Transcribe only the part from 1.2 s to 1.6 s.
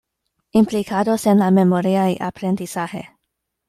en la